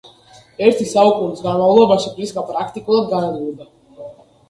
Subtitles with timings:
[0.67, 3.73] ერთი საუკუნის განმავლობაში პლისკა პრაქტიკულად განადგურდა.